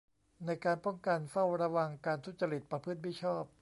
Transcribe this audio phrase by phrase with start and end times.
[0.45, 3.43] ในการป้องกัน เฝ้าระวัง การทุจริตประพฤติมิชอบ